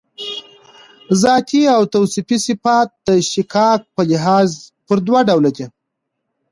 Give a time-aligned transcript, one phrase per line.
[1.23, 4.49] ذاتي او توصیفي صفات د اشتقاق په لحاظ
[4.87, 5.65] پر دوه ډوله دي.